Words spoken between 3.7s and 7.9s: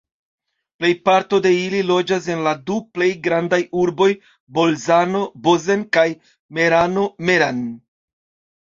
urboj Bolzano-Bozen kaj Merano-Meran.